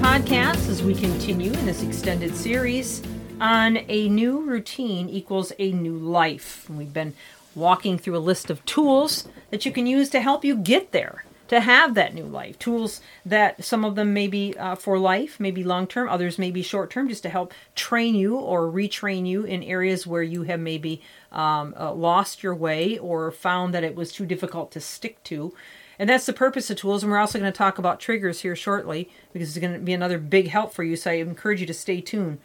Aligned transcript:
podcast 0.00 0.70
as 0.70 0.82
we 0.82 0.94
continue 0.94 1.52
in 1.52 1.66
this 1.66 1.82
extended 1.82 2.34
series 2.34 3.02
on 3.38 3.78
a 3.86 4.08
new 4.08 4.40
routine 4.40 5.10
equals 5.10 5.52
a 5.58 5.72
new 5.72 5.92
life. 5.92 6.66
We've 6.70 6.92
been 6.92 7.12
walking 7.54 7.98
through 7.98 8.16
a 8.16 8.18
list 8.18 8.48
of 8.48 8.64
tools 8.64 9.28
that 9.50 9.66
you 9.66 9.72
can 9.72 9.86
use 9.86 10.08
to 10.10 10.20
help 10.22 10.42
you 10.42 10.56
get 10.56 10.92
there, 10.92 11.26
to 11.48 11.60
have 11.60 11.92
that 11.96 12.14
new 12.14 12.24
life. 12.24 12.58
Tools 12.58 13.02
that 13.26 13.62
some 13.62 13.84
of 13.84 13.94
them 13.94 14.14
may 14.14 14.26
be 14.26 14.56
uh, 14.56 14.74
for 14.74 14.98
life, 14.98 15.38
maybe 15.38 15.62
long 15.62 15.86
term, 15.86 16.08
others 16.08 16.38
may 16.38 16.50
be 16.50 16.62
short 16.62 16.90
term, 16.90 17.06
just 17.06 17.24
to 17.24 17.28
help 17.28 17.52
train 17.74 18.14
you 18.14 18.36
or 18.36 18.72
retrain 18.72 19.26
you 19.26 19.44
in 19.44 19.62
areas 19.62 20.06
where 20.06 20.22
you 20.22 20.44
have 20.44 20.60
maybe 20.60 21.02
um, 21.30 21.74
uh, 21.78 21.92
lost 21.92 22.42
your 22.42 22.54
way 22.54 22.96
or 22.96 23.30
found 23.30 23.74
that 23.74 23.84
it 23.84 23.96
was 23.96 24.12
too 24.12 24.24
difficult 24.24 24.72
to 24.72 24.80
stick 24.80 25.22
to. 25.24 25.52
And 26.00 26.08
that's 26.08 26.24
the 26.24 26.32
purpose 26.32 26.70
of 26.70 26.78
tools. 26.78 27.02
And 27.02 27.12
we're 27.12 27.18
also 27.18 27.38
going 27.38 27.52
to 27.52 27.56
talk 27.56 27.76
about 27.76 28.00
triggers 28.00 28.40
here 28.40 28.56
shortly 28.56 29.10
because 29.34 29.50
it's 29.50 29.58
going 29.58 29.74
to 29.74 29.78
be 29.78 29.92
another 29.92 30.16
big 30.16 30.48
help 30.48 30.72
for 30.72 30.82
you. 30.82 30.96
So 30.96 31.10
I 31.10 31.14
encourage 31.16 31.60
you 31.60 31.66
to 31.66 31.74
stay 31.74 32.00
tuned. 32.00 32.38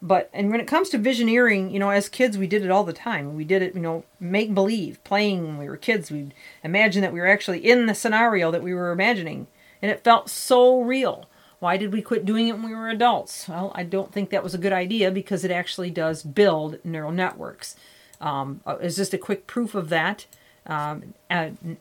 But 0.00 0.30
and 0.32 0.52
when 0.52 0.60
it 0.60 0.68
comes 0.68 0.90
to 0.90 0.98
visioneering, 0.98 1.72
you 1.72 1.80
know, 1.80 1.90
as 1.90 2.08
kids 2.08 2.38
we 2.38 2.46
did 2.46 2.64
it 2.64 2.70
all 2.70 2.84
the 2.84 2.92
time. 2.92 3.34
We 3.34 3.42
did 3.42 3.62
it, 3.62 3.74
you 3.74 3.80
know, 3.80 4.04
make 4.20 4.54
believe, 4.54 5.02
playing 5.02 5.44
when 5.44 5.58
we 5.58 5.68
were 5.68 5.76
kids. 5.76 6.12
We'd 6.12 6.32
imagine 6.62 7.02
that 7.02 7.12
we 7.12 7.18
were 7.18 7.26
actually 7.26 7.68
in 7.68 7.86
the 7.86 7.96
scenario 7.96 8.52
that 8.52 8.62
we 8.62 8.72
were 8.72 8.92
imagining. 8.92 9.48
And 9.82 9.90
it 9.90 10.04
felt 10.04 10.30
so 10.30 10.80
real. 10.80 11.28
Why 11.58 11.76
did 11.76 11.92
we 11.92 12.02
quit 12.02 12.24
doing 12.24 12.46
it 12.46 12.52
when 12.52 12.62
we 12.62 12.76
were 12.76 12.88
adults? 12.88 13.48
Well, 13.48 13.72
I 13.74 13.82
don't 13.82 14.12
think 14.12 14.30
that 14.30 14.44
was 14.44 14.54
a 14.54 14.58
good 14.58 14.72
idea 14.72 15.10
because 15.10 15.44
it 15.44 15.50
actually 15.50 15.90
does 15.90 16.22
build 16.22 16.78
neural 16.84 17.10
networks. 17.10 17.74
Um, 18.20 18.60
uh, 18.64 18.76
is 18.76 18.96
just 18.96 19.14
a 19.14 19.18
quick 19.18 19.48
proof 19.48 19.74
of 19.74 19.88
that 19.88 20.26
um, 20.66 21.14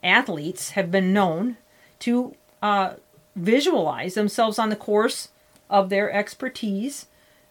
athletes 0.03 0.71
have 0.71 0.91
been 0.91 1.13
known 1.13 1.57
to 1.99 2.35
uh, 2.61 2.93
visualize 3.35 4.13
themselves 4.13 4.57
on 4.57 4.69
the 4.69 4.75
course 4.75 5.29
of 5.69 5.89
their 5.89 6.11
expertise 6.11 7.07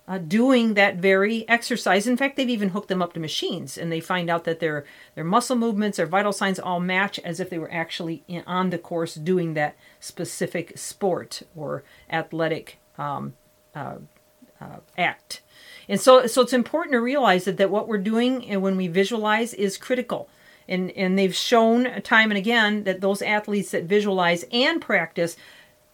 uh, 0.08 0.16
doing 0.16 0.72
that 0.74 0.96
very 0.96 1.46
exercise. 1.48 2.06
In 2.06 2.16
fact, 2.16 2.36
they've 2.36 2.48
even 2.48 2.70
hooked 2.70 2.88
them 2.88 3.02
up 3.02 3.12
to 3.12 3.20
machines, 3.20 3.76
and 3.76 3.92
they 3.92 4.00
find 4.00 4.30
out 4.30 4.44
that 4.44 4.58
their 4.58 4.86
their 5.14 5.24
muscle 5.24 5.54
movements, 5.54 5.98
their 5.98 6.06
vital 6.06 6.32
signs, 6.32 6.58
all 6.58 6.80
match 6.80 7.18
as 7.20 7.40
if 7.40 7.50
they 7.50 7.58
were 7.58 7.70
actually 7.70 8.22
in, 8.26 8.42
on 8.46 8.70
the 8.70 8.78
course 8.78 9.14
doing 9.14 9.52
that 9.54 9.76
specific 10.00 10.78
sport 10.78 11.42
or 11.54 11.84
athletic 12.10 12.78
um, 12.96 13.34
uh, 13.74 13.96
uh, 14.60 14.78
act. 14.96 15.42
And 15.90 16.00
so, 16.00 16.26
so 16.26 16.42
it's 16.42 16.52
important 16.52 16.92
to 16.92 17.00
realize 17.00 17.44
that, 17.44 17.58
that 17.58 17.70
what 17.70 17.86
we're 17.86 17.98
doing 17.98 18.48
and 18.48 18.62
when 18.62 18.76
we 18.76 18.88
visualize 18.88 19.54
is 19.54 19.76
critical 19.78 20.28
and 20.68 20.90
and 20.92 21.18
they've 21.18 21.34
shown 21.34 22.02
time 22.02 22.30
and 22.30 22.38
again 22.38 22.84
that 22.84 23.00
those 23.00 23.22
athletes 23.22 23.70
that 23.70 23.84
visualize 23.84 24.44
and 24.52 24.80
practice 24.80 25.36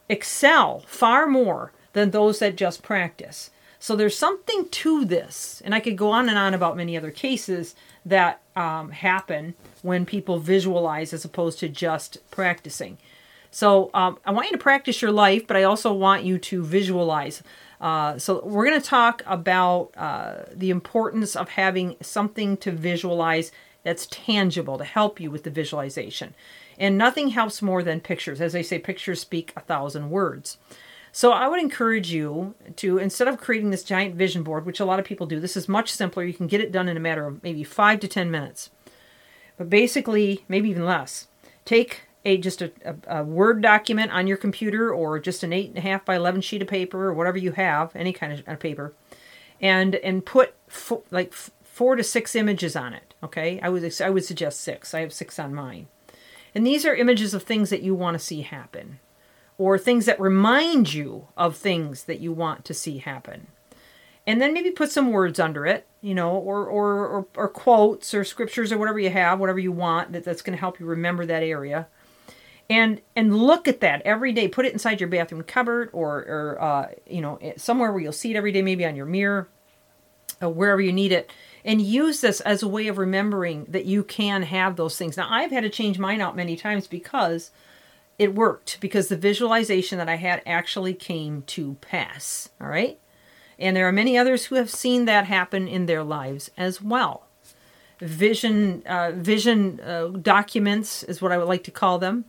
excel 0.08 0.80
far 0.86 1.26
more 1.26 1.72
than 1.92 2.10
those 2.10 2.38
that 2.40 2.56
just 2.56 2.82
practice. 2.82 3.50
So 3.78 3.94
there's 3.96 4.16
something 4.16 4.68
to 4.70 5.04
this, 5.04 5.60
and 5.64 5.74
I 5.74 5.80
could 5.80 5.98
go 5.98 6.10
on 6.10 6.28
and 6.30 6.38
on 6.38 6.54
about 6.54 6.76
many 6.76 6.96
other 6.96 7.10
cases 7.10 7.74
that 8.06 8.40
um, 8.56 8.90
happen 8.90 9.54
when 9.82 10.06
people 10.06 10.38
visualize 10.38 11.12
as 11.12 11.24
opposed 11.24 11.58
to 11.58 11.68
just 11.68 12.18
practicing. 12.30 12.96
So 13.50 13.90
um, 13.94 14.18
I 14.24 14.32
want 14.32 14.46
you 14.46 14.56
to 14.56 14.62
practice 14.62 15.00
your 15.00 15.12
life, 15.12 15.46
but 15.46 15.56
I 15.56 15.62
also 15.62 15.92
want 15.92 16.24
you 16.24 16.38
to 16.38 16.64
visualize. 16.64 17.42
Uh, 17.80 18.18
so 18.18 18.42
we're 18.44 18.64
going 18.64 18.80
to 18.80 18.86
talk 18.86 19.22
about 19.26 19.90
uh, 19.96 20.44
the 20.52 20.70
importance 20.70 21.36
of 21.36 21.50
having 21.50 21.96
something 22.00 22.56
to 22.56 22.72
visualize 22.72 23.52
that's 23.84 24.06
tangible 24.06 24.78
to 24.78 24.84
help 24.84 25.20
you 25.20 25.30
with 25.30 25.44
the 25.44 25.50
visualization. 25.50 26.34
And 26.78 26.98
nothing 26.98 27.28
helps 27.28 27.62
more 27.62 27.82
than 27.82 28.00
pictures. 28.00 28.40
As 28.40 28.52
they 28.52 28.62
say, 28.62 28.78
pictures 28.78 29.20
speak 29.20 29.52
a 29.56 29.60
thousand 29.60 30.10
words. 30.10 30.58
So 31.12 31.30
I 31.30 31.46
would 31.46 31.60
encourage 31.60 32.10
you 32.10 32.56
to, 32.76 32.98
instead 32.98 33.28
of 33.28 33.38
creating 33.40 33.70
this 33.70 33.84
giant 33.84 34.16
vision 34.16 34.42
board, 34.42 34.66
which 34.66 34.80
a 34.80 34.84
lot 34.84 34.98
of 34.98 35.04
people 35.04 35.26
do, 35.26 35.38
this 35.38 35.56
is 35.56 35.68
much 35.68 35.92
simpler. 35.92 36.24
You 36.24 36.34
can 36.34 36.48
get 36.48 36.60
it 36.60 36.72
done 36.72 36.88
in 36.88 36.96
a 36.96 37.00
matter 37.00 37.26
of 37.26 37.40
maybe 37.44 37.62
five 37.62 38.00
to 38.00 38.08
10 38.08 38.32
minutes. 38.32 38.70
But 39.56 39.70
basically, 39.70 40.44
maybe 40.48 40.70
even 40.70 40.84
less. 40.84 41.28
Take 41.64 42.02
a 42.24 42.36
just 42.38 42.62
a, 42.62 42.72
a, 42.84 43.20
a 43.20 43.22
Word 43.22 43.62
document 43.62 44.12
on 44.12 44.26
your 44.26 44.36
computer 44.36 44.92
or 44.92 45.18
just 45.18 45.42
an 45.42 45.52
eight 45.52 45.68
and 45.68 45.78
a 45.78 45.82
half 45.82 46.04
by 46.04 46.16
11 46.16 46.40
sheet 46.40 46.62
of 46.62 46.68
paper 46.68 47.04
or 47.04 47.14
whatever 47.14 47.38
you 47.38 47.52
have, 47.52 47.94
any 47.94 48.12
kind 48.12 48.42
of 48.46 48.58
paper, 48.58 48.92
and 49.60 49.94
and 49.96 50.24
put 50.24 50.54
fo- 50.66 51.04
like 51.10 51.28
f- 51.28 51.50
four 51.62 51.96
to 51.96 52.02
six 52.02 52.34
images 52.34 52.74
on 52.74 52.92
it. 52.92 53.13
Okay, 53.24 53.58
I 53.62 53.70
would 53.70 54.00
I 54.02 54.10
would 54.10 54.24
suggest 54.24 54.60
six. 54.60 54.92
I 54.92 55.00
have 55.00 55.12
six 55.12 55.38
on 55.38 55.54
mine, 55.54 55.86
and 56.54 56.66
these 56.66 56.84
are 56.84 56.94
images 56.94 57.32
of 57.32 57.42
things 57.42 57.70
that 57.70 57.82
you 57.82 57.94
want 57.94 58.16
to 58.16 58.24
see 58.24 58.42
happen, 58.42 59.00
or 59.56 59.78
things 59.78 60.04
that 60.04 60.20
remind 60.20 60.92
you 60.92 61.28
of 61.34 61.56
things 61.56 62.04
that 62.04 62.20
you 62.20 62.32
want 62.34 62.66
to 62.66 62.74
see 62.74 62.98
happen, 62.98 63.46
and 64.26 64.42
then 64.42 64.52
maybe 64.52 64.70
put 64.70 64.92
some 64.92 65.10
words 65.10 65.40
under 65.40 65.64
it, 65.64 65.86
you 66.02 66.14
know, 66.14 66.32
or 66.32 66.66
or 66.66 67.06
or, 67.06 67.26
or 67.34 67.48
quotes 67.48 68.12
or 68.12 68.24
scriptures 68.24 68.70
or 68.70 68.76
whatever 68.76 68.98
you 68.98 69.08
have, 69.08 69.40
whatever 69.40 69.58
you 69.58 69.72
want 69.72 70.12
that 70.12 70.22
that's 70.22 70.42
going 70.42 70.56
to 70.56 70.60
help 70.60 70.78
you 70.78 70.84
remember 70.84 71.24
that 71.24 71.42
area. 71.42 71.88
And 72.68 73.00
and 73.16 73.34
look 73.34 73.66
at 73.68 73.80
that 73.80 74.02
every 74.02 74.32
day. 74.32 74.48
Put 74.48 74.66
it 74.66 74.74
inside 74.74 75.00
your 75.00 75.08
bathroom 75.08 75.42
cupboard 75.44 75.88
or 75.94 76.18
or 76.18 76.62
uh, 76.62 76.88
you 77.06 77.22
know 77.22 77.38
somewhere 77.56 77.90
where 77.90 78.02
you'll 78.02 78.12
see 78.12 78.32
it 78.34 78.36
every 78.36 78.52
day 78.52 78.60
maybe 78.60 78.84
on 78.84 78.96
your 78.96 79.06
mirror 79.06 79.48
or 80.42 80.50
wherever 80.50 80.80
you 80.80 80.92
need 80.92 81.12
it 81.12 81.30
and 81.64 81.80
use 81.80 82.20
this 82.20 82.40
as 82.40 82.62
a 82.62 82.68
way 82.68 82.88
of 82.88 82.98
remembering 82.98 83.64
that 83.68 83.86
you 83.86 84.04
can 84.04 84.42
have 84.42 84.76
those 84.76 84.96
things. 84.96 85.16
Now, 85.16 85.28
I've 85.30 85.50
had 85.50 85.62
to 85.62 85.70
change 85.70 85.98
mine 85.98 86.20
out 86.20 86.36
many 86.36 86.56
times 86.56 86.86
because 86.86 87.50
it 88.18 88.34
worked, 88.34 88.78
because 88.80 89.08
the 89.08 89.16
visualization 89.16 89.98
that 89.98 90.08
I 90.08 90.16
had 90.16 90.42
actually 90.44 90.94
came 90.94 91.42
to 91.42 91.76
pass. 91.80 92.50
All 92.60 92.68
right? 92.68 92.98
And 93.58 93.76
there 93.76 93.88
are 93.88 93.92
many 93.92 94.18
others 94.18 94.46
who 94.46 94.56
have 94.56 94.70
seen 94.70 95.06
that 95.06 95.26
happen 95.26 95.66
in 95.66 95.86
their 95.86 96.02
lives 96.02 96.50
as 96.56 96.82
well. 96.82 97.26
Vision, 98.00 98.82
uh, 98.86 99.12
vision 99.14 99.80
uh, 99.80 100.08
documents 100.08 101.02
is 101.04 101.22
what 101.22 101.32
I 101.32 101.38
would 101.38 101.48
like 101.48 101.64
to 101.64 101.70
call 101.70 101.98
them, 101.98 102.24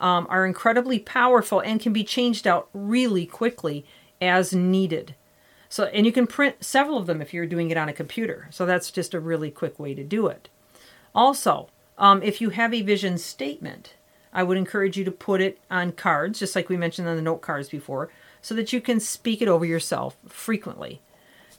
um, 0.00 0.26
are 0.30 0.46
incredibly 0.46 0.98
powerful 0.98 1.60
and 1.60 1.80
can 1.80 1.92
be 1.92 2.02
changed 2.02 2.46
out 2.46 2.68
really 2.72 3.26
quickly 3.26 3.84
as 4.20 4.52
needed. 4.52 5.14
So, 5.70 5.84
and 5.84 6.04
you 6.04 6.10
can 6.10 6.26
print 6.26 6.64
several 6.64 6.98
of 6.98 7.06
them 7.06 7.22
if 7.22 7.32
you're 7.32 7.46
doing 7.46 7.70
it 7.70 7.76
on 7.78 7.88
a 7.88 7.94
computer. 7.94 8.48
So 8.50 8.66
that's 8.66 8.90
just 8.90 9.14
a 9.14 9.20
really 9.20 9.52
quick 9.52 9.78
way 9.78 9.94
to 9.94 10.02
do 10.04 10.26
it. 10.26 10.48
Also, 11.14 11.68
um, 11.96 12.22
if 12.22 12.40
you 12.40 12.50
have 12.50 12.74
a 12.74 12.82
vision 12.82 13.16
statement, 13.16 13.94
I 14.32 14.42
would 14.42 14.56
encourage 14.56 14.96
you 14.96 15.04
to 15.04 15.12
put 15.12 15.40
it 15.40 15.60
on 15.70 15.92
cards, 15.92 16.40
just 16.40 16.56
like 16.56 16.68
we 16.68 16.76
mentioned 16.76 17.06
on 17.06 17.14
the 17.14 17.22
note 17.22 17.40
cards 17.40 17.68
before, 17.68 18.10
so 18.42 18.52
that 18.56 18.72
you 18.72 18.80
can 18.80 18.98
speak 18.98 19.40
it 19.40 19.48
over 19.48 19.64
yourself 19.64 20.16
frequently. 20.26 21.00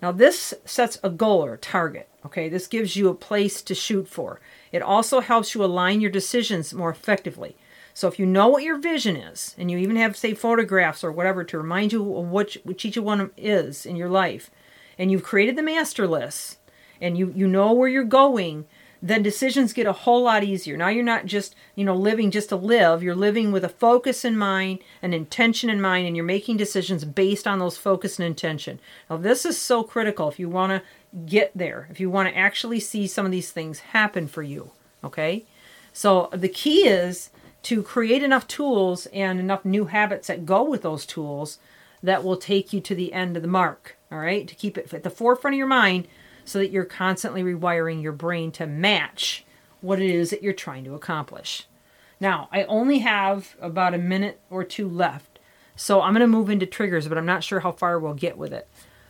Now, 0.02 0.12
this 0.12 0.54
sets 0.66 1.00
a 1.04 1.10
goal 1.10 1.46
or 1.46 1.54
a 1.54 1.58
target. 1.58 2.10
Okay, 2.26 2.50
this 2.50 2.68
gives 2.68 2.96
you 2.98 3.08
a 3.08 3.16
place 3.16 3.62
to 3.62 3.74
shoot 3.74 4.08
for. 4.08 4.42
It 4.74 4.82
also 4.82 5.22
helps 5.22 5.56
you 5.56 5.64
align 5.64 6.02
your 6.02 6.12
decisions 6.12 6.74
more 6.74 6.90
effectively. 6.90 7.56
So 7.94 8.08
if 8.08 8.20
you 8.20 8.26
know 8.26 8.48
what 8.48 8.64
your 8.64 8.78
vision 8.78 9.16
is, 9.16 9.56
and 9.58 9.70
you 9.70 9.78
even 9.78 9.96
have, 9.96 10.16
say, 10.16 10.34
photographs 10.34 11.04
or 11.04 11.12
whatever 11.12 11.44
to 11.44 11.58
remind 11.58 11.92
you 11.92 12.02
of 12.18 12.30
what, 12.30 12.58
each 12.66 12.98
one 12.98 13.32
is 13.38 13.86
in 13.86 13.96
your 13.96 14.10
life, 14.10 14.50
and 14.98 15.12
you've 15.12 15.24
created 15.24 15.56
the 15.56 15.64
master 15.64 16.08
list, 16.08 16.58
and 17.02 17.18
you, 17.18 17.34
you 17.36 17.48
know 17.48 17.74
where 17.74 17.90
you're 17.90 18.04
going, 18.04 18.66
then 19.02 19.24
decisions 19.24 19.74
get 19.74 19.88
a 19.88 19.94
whole 19.94 20.24
lot 20.24 20.44
easier. 20.44 20.78
Now 20.78 20.90
you're 20.90 21.04
not 21.04 21.26
just, 21.26 21.56
you 21.74 21.84
know, 21.84 21.96
living 21.96 22.30
just 22.30 22.50
to 22.50 22.56
live. 22.56 23.02
You're 23.02 23.16
living 23.16 23.52
with 23.52 23.64
a 23.64 23.70
focus 23.70 24.24
in 24.24 24.38
mind, 24.38 24.80
an 25.02 25.14
intention 25.14 25.72
in 25.72 25.82
mind, 25.82 26.06
and 26.06 26.16
you're 26.16 26.24
making 26.24 26.58
decisions 26.58 27.04
based 27.04 27.48
on 27.48 27.58
those 27.58 27.78
focus 27.78 28.20
and 28.20 28.28
intention. 28.28 28.80
Now 29.10 29.18
this 29.18 29.44
is 29.44 29.60
so 29.60 29.84
critical 29.84 30.30
if 30.30 30.38
you 30.38 30.50
want 30.50 30.72
to 30.72 30.84
get 31.26 31.52
there, 31.56 31.88
if 31.90 32.00
you 32.00 32.12
want 32.12 32.30
to 32.30 32.38
actually 32.38 32.80
see 32.80 33.08
some 33.08 33.26
of 33.26 33.32
these 33.32 33.50
things 33.50 33.80
happen 33.80 34.28
for 34.28 34.44
you. 34.44 34.70
Okay? 35.04 35.46
So 35.94 36.30
the 36.32 36.48
key 36.48 36.88
is 36.88 37.32
to 37.64 37.84
create 37.84 38.24
enough 38.24 38.48
tools 38.48 39.06
and 39.08 39.40
enough 39.40 39.66
new 39.66 39.86
habits 39.86 40.28
that 40.28 40.46
go 40.46 40.64
with 40.64 40.82
those 40.82 41.06
tools 41.06 41.60
that 42.04 42.24
will 42.24 42.38
take 42.38 42.74
you 42.74 42.82
to 42.82 42.96
the 42.96 43.14
end 43.14 43.36
of 43.36 43.44
the 43.44 43.48
mark. 43.48 43.98
All 44.12 44.18
right, 44.18 44.48
to 44.48 44.56
keep 44.56 44.78
it 44.78 44.94
at 44.94 45.04
the 45.04 45.10
forefront 45.10 45.54
of 45.54 45.58
your 45.58 45.68
mind 45.68 46.08
so 46.44 46.60
that 46.60 46.72
you're 46.72 46.86
constantly 46.86 47.44
rewiring 47.44 48.02
your 48.02 48.12
brain 48.12 48.52
to 48.54 48.66
match 48.66 49.46
what 49.80 50.02
it 50.02 50.10
is 50.10 50.30
that 50.30 50.44
you're 50.44 50.54
trying 50.54 50.84
to 50.84 50.96
accomplish. 50.96 51.68
Now, 52.20 52.50
I 52.52 52.64
only 52.66 53.00
have 53.00 53.56
about 53.60 53.94
a 53.94 54.00
minute 54.00 54.40
or 54.50 54.64
two 54.64 54.88
left, 54.88 55.40
so 55.76 56.02
I'm 56.02 56.14
going 56.14 56.22
to 56.22 56.28
move 56.28 56.50
into 56.50 56.66
triggers, 56.66 57.08
but 57.08 57.18
I'm 57.18 57.26
not 57.26 57.44
sure 57.44 57.62
how 57.62 57.72
far 57.72 58.00
we'll 58.00 58.14
get 58.14 58.38
with 58.38 58.54
it. 58.54 58.68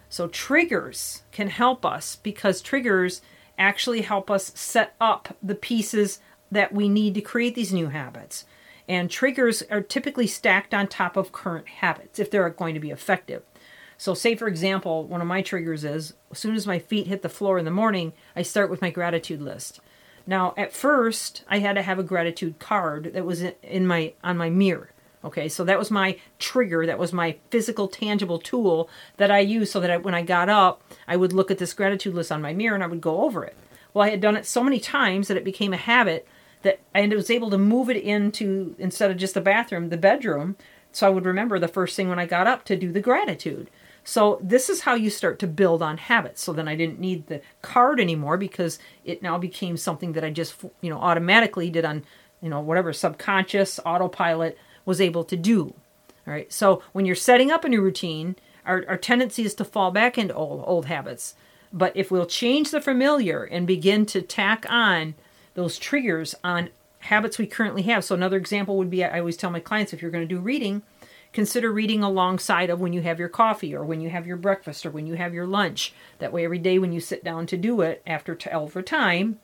So, 0.09 0.27
triggers 0.27 1.23
can 1.31 1.49
help 1.49 1.85
us 1.85 2.17
because 2.17 2.61
triggers 2.61 3.21
actually 3.57 4.01
help 4.01 4.31
us 4.31 4.51
set 4.55 4.95
up 4.99 5.37
the 5.41 5.55
pieces 5.55 6.19
that 6.51 6.73
we 6.73 6.89
need 6.89 7.13
to 7.15 7.21
create 7.21 7.55
these 7.55 7.73
new 7.73 7.87
habits. 7.87 8.45
And 8.87 9.09
triggers 9.09 9.63
are 9.69 9.81
typically 9.81 10.27
stacked 10.27 10.73
on 10.73 10.87
top 10.87 11.15
of 11.15 11.31
current 11.31 11.67
habits 11.67 12.19
if 12.19 12.29
they're 12.29 12.49
going 12.49 12.73
to 12.73 12.79
be 12.79 12.91
effective. 12.91 13.43
So, 13.97 14.13
say 14.13 14.35
for 14.35 14.47
example, 14.47 15.05
one 15.05 15.21
of 15.21 15.27
my 15.27 15.41
triggers 15.41 15.83
is 15.83 16.13
as 16.31 16.39
soon 16.39 16.55
as 16.55 16.65
my 16.65 16.79
feet 16.79 17.07
hit 17.07 17.21
the 17.21 17.29
floor 17.29 17.57
in 17.57 17.65
the 17.65 17.71
morning, 17.71 18.13
I 18.35 18.41
start 18.41 18.69
with 18.69 18.81
my 18.81 18.89
gratitude 18.89 19.41
list. 19.41 19.79
Now, 20.25 20.53
at 20.57 20.73
first, 20.73 21.43
I 21.47 21.59
had 21.59 21.73
to 21.73 21.81
have 21.81 21.99
a 21.99 22.03
gratitude 22.03 22.59
card 22.59 23.11
that 23.13 23.25
was 23.25 23.43
in 23.63 23.87
my 23.87 24.13
on 24.23 24.37
my 24.37 24.49
mirror. 24.49 24.91
Okay, 25.23 25.49
so 25.49 25.63
that 25.63 25.77
was 25.77 25.91
my 25.91 26.17
trigger. 26.39 26.85
That 26.85 26.97
was 26.97 27.13
my 27.13 27.37
physical, 27.51 27.87
tangible 27.87 28.39
tool 28.39 28.89
that 29.17 29.29
I 29.29 29.39
used 29.39 29.71
so 29.71 29.79
that 29.79 29.91
I, 29.91 29.97
when 29.97 30.15
I 30.15 30.23
got 30.23 30.49
up, 30.49 30.81
I 31.07 31.15
would 31.15 31.31
look 31.31 31.51
at 31.51 31.59
this 31.59 31.73
gratitude 31.73 32.15
list 32.15 32.31
on 32.31 32.41
my 32.41 32.53
mirror 32.53 32.73
and 32.73 32.83
I 32.83 32.87
would 32.87 33.01
go 33.01 33.21
over 33.21 33.43
it. 33.43 33.55
Well, 33.93 34.07
I 34.07 34.09
had 34.09 34.21
done 34.21 34.35
it 34.35 34.47
so 34.47 34.63
many 34.63 34.79
times 34.79 35.27
that 35.27 35.37
it 35.37 35.43
became 35.43 35.73
a 35.73 35.77
habit 35.77 36.27
that 36.63 36.79
it 36.93 37.15
was 37.15 37.29
able 37.29 37.49
to 37.49 37.57
move 37.57 37.89
it 37.89 37.97
into, 37.97 38.75
instead 38.77 39.11
of 39.11 39.17
just 39.17 39.33
the 39.33 39.41
bathroom, 39.41 39.89
the 39.89 39.97
bedroom. 39.97 40.55
So 40.91 41.07
I 41.07 41.09
would 41.09 41.25
remember 41.25 41.57
the 41.57 41.67
first 41.67 41.95
thing 41.95 42.09
when 42.09 42.19
I 42.19 42.25
got 42.25 42.47
up 42.47 42.65
to 42.65 42.75
do 42.75 42.91
the 42.91 42.99
gratitude. 42.99 43.69
So 44.03 44.39
this 44.41 44.69
is 44.69 44.81
how 44.81 44.95
you 44.95 45.09
start 45.09 45.39
to 45.39 45.47
build 45.47 45.81
on 45.81 45.97
habits. 45.97 46.41
So 46.41 46.53
then 46.53 46.67
I 46.67 46.75
didn't 46.75 46.99
need 46.99 47.27
the 47.27 47.41
card 47.61 47.99
anymore 47.99 48.37
because 48.37 48.79
it 49.05 49.21
now 49.21 49.37
became 49.37 49.77
something 49.77 50.13
that 50.13 50.23
I 50.23 50.31
just, 50.31 50.55
you 50.81 50.89
know, 50.89 50.97
automatically 50.97 51.69
did 51.69 51.85
on, 51.85 52.03
you 52.41 52.49
know, 52.49 52.59
whatever 52.59 52.93
subconscious 52.93 53.79
autopilot 53.85 54.57
was 54.85 54.99
able 54.99 55.23
to 55.25 55.37
do. 55.37 55.73
All 56.27 56.33
right. 56.33 56.51
So 56.51 56.81
when 56.93 57.05
you're 57.05 57.15
setting 57.15 57.51
up 57.51 57.63
a 57.63 57.69
new 57.69 57.81
routine, 57.81 58.35
our, 58.65 58.83
our 58.87 58.97
tendency 58.97 59.43
is 59.43 59.53
to 59.55 59.65
fall 59.65 59.91
back 59.91 60.17
into 60.17 60.33
old, 60.33 60.63
old 60.65 60.85
habits. 60.87 61.35
But 61.71 61.95
if 61.95 62.11
we'll 62.11 62.25
change 62.25 62.71
the 62.71 62.81
familiar 62.81 63.43
and 63.43 63.65
begin 63.65 64.05
to 64.07 64.21
tack 64.21 64.65
on 64.67 65.13
those 65.53 65.77
triggers 65.77 66.35
on 66.43 66.69
habits 66.99 67.37
we 67.37 67.47
currently 67.47 67.83
have. 67.83 68.03
So 68.03 68.15
another 68.15 68.37
example 68.37 68.77
would 68.77 68.89
be 68.89 69.03
I 69.03 69.19
always 69.19 69.37
tell 69.37 69.49
my 69.49 69.59
clients 69.59 69.93
if 69.93 70.01
you're 70.01 70.11
going 70.11 70.27
to 70.27 70.35
do 70.35 70.39
reading, 70.39 70.83
consider 71.33 71.71
reading 71.71 72.03
alongside 72.03 72.69
of 72.69 72.79
when 72.79 72.93
you 72.93 73.01
have 73.01 73.19
your 73.19 73.29
coffee 73.29 73.73
or 73.73 73.83
when 73.83 74.01
you 74.01 74.09
have 74.09 74.27
your 74.27 74.37
breakfast 74.37 74.85
or 74.85 74.91
when 74.91 75.07
you 75.07 75.15
have 75.15 75.33
your 75.33 75.47
lunch. 75.47 75.93
That 76.19 76.33
way 76.33 76.45
every 76.45 76.59
day 76.59 76.79
when 76.79 76.91
you 76.91 76.99
sit 76.99 77.23
down 77.23 77.47
to 77.47 77.57
do 77.57 77.81
it 77.81 78.01
after 78.05 78.37
over 78.51 78.81
time, 78.81 79.39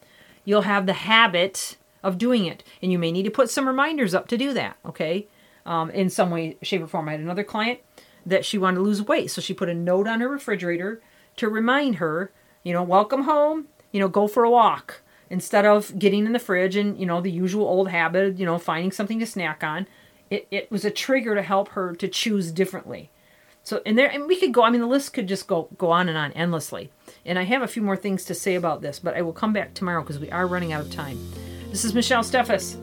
you'll 0.45 0.61
have 0.61 0.85
the 0.85 0.93
habit 0.93 1.77
of 2.03 2.17
doing 2.17 2.45
it. 2.45 2.63
And 2.81 2.91
you 2.91 2.99
may 2.99 3.11
need 3.11 3.23
to 3.23 3.31
put 3.31 3.49
some 3.49 3.67
reminders 3.67 4.13
up 4.13 4.27
to 4.29 4.37
do 4.37 4.53
that, 4.53 4.77
okay? 4.85 5.27
Um, 5.65 5.89
in 5.89 6.09
some 6.09 6.29
way, 6.29 6.57
shape, 6.61 6.81
or 6.81 6.87
form. 6.87 7.09
I 7.09 7.13
had 7.13 7.19
another 7.19 7.43
client 7.43 7.79
that 8.25 8.45
she 8.45 8.57
wanted 8.57 8.75
to 8.75 8.83
lose 8.83 9.01
weight, 9.01 9.31
so 9.31 9.41
she 9.41 9.53
put 9.53 9.69
a 9.69 9.73
note 9.73 10.07
on 10.07 10.21
her 10.21 10.29
refrigerator 10.29 11.01
to 11.37 11.49
remind 11.49 11.95
her, 11.95 12.31
you 12.63 12.73
know, 12.73 12.83
welcome 12.83 13.23
home, 13.23 13.67
you 13.91 13.99
know, 13.99 14.07
go 14.07 14.27
for 14.27 14.43
a 14.43 14.49
walk. 14.49 15.01
Instead 15.29 15.65
of 15.65 15.97
getting 15.99 16.25
in 16.25 16.33
the 16.33 16.39
fridge 16.39 16.75
and, 16.75 16.97
you 16.97 17.05
know, 17.05 17.21
the 17.21 17.31
usual 17.31 17.65
old 17.65 17.89
habit, 17.89 18.37
you 18.37 18.45
know, 18.45 18.57
finding 18.57 18.91
something 18.91 19.19
to 19.19 19.25
snack 19.25 19.63
on, 19.63 19.87
it, 20.29 20.47
it 20.51 20.71
was 20.71 20.85
a 20.85 20.91
trigger 20.91 21.35
to 21.35 21.41
help 21.41 21.69
her 21.69 21.95
to 21.95 22.07
choose 22.07 22.51
differently. 22.51 23.09
So, 23.63 23.81
and 23.85 23.97
there, 23.97 24.09
and 24.09 24.27
we 24.27 24.39
could 24.39 24.53
go, 24.53 24.63
I 24.63 24.69
mean, 24.69 24.79
the 24.79 24.87
list 24.87 25.11
could 25.11 25.27
just 25.27 25.45
go, 25.45 25.67
go 25.77 25.91
on 25.91 26.07
and 26.07 26.17
on 26.17 26.31
endlessly. 26.31 26.89
And 27.25 27.37
I 27.37 27.43
have 27.43 27.61
a 27.61 27.67
few 27.67 27.81
more 27.81 27.97
things 27.97 28.23
to 28.25 28.33
say 28.33 28.55
about 28.55 28.81
this, 28.81 28.99
but 28.99 29.17
I 29.17 29.21
will 29.21 29.33
come 29.33 29.51
back 29.51 29.73
tomorrow 29.73 30.01
because 30.01 30.19
we 30.19 30.31
are 30.31 30.47
running 30.47 30.71
out 30.71 30.81
of 30.81 30.91
time. 30.91 31.19
This 31.69 31.83
is 31.83 31.93
Michelle 31.93 32.23
Steffes. 32.23 32.77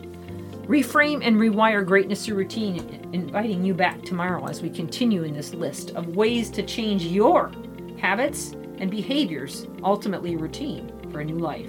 Reframe 0.66 1.22
and 1.22 1.36
rewire 1.36 1.86
greatness 1.86 2.26
through 2.26 2.36
routine, 2.36 3.08
inviting 3.14 3.64
you 3.64 3.72
back 3.72 4.02
tomorrow 4.02 4.46
as 4.46 4.60
we 4.60 4.68
continue 4.68 5.22
in 5.22 5.34
this 5.34 5.54
list 5.54 5.90
of 5.92 6.16
ways 6.16 6.50
to 6.50 6.62
change 6.62 7.04
your 7.04 7.50
habits 7.98 8.52
and 8.78 8.90
behaviors, 8.90 9.66
ultimately 9.82 10.36
routine, 10.36 10.92
for 11.10 11.20
a 11.20 11.24
new 11.24 11.38
life. 11.38 11.68